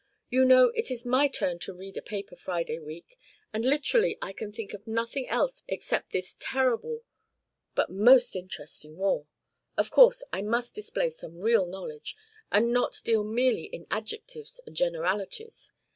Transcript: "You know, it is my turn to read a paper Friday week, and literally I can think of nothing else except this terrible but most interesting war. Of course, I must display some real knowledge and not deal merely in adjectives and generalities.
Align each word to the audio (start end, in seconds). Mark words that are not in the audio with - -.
"You 0.31 0.45
know, 0.45 0.69
it 0.69 0.89
is 0.89 1.05
my 1.05 1.27
turn 1.27 1.59
to 1.59 1.75
read 1.75 1.95
a 1.95 2.01
paper 2.01 2.35
Friday 2.35 2.79
week, 2.79 3.19
and 3.53 3.63
literally 3.63 4.17
I 4.19 4.33
can 4.33 4.51
think 4.51 4.73
of 4.73 4.87
nothing 4.87 5.27
else 5.27 5.61
except 5.67 6.11
this 6.11 6.35
terrible 6.39 7.03
but 7.75 7.91
most 7.91 8.35
interesting 8.35 8.97
war. 8.97 9.27
Of 9.77 9.91
course, 9.91 10.23
I 10.33 10.41
must 10.41 10.73
display 10.73 11.11
some 11.11 11.37
real 11.37 11.67
knowledge 11.67 12.15
and 12.51 12.73
not 12.73 12.99
deal 13.03 13.23
merely 13.23 13.65
in 13.65 13.85
adjectives 13.91 14.59
and 14.65 14.75
generalities. 14.75 15.71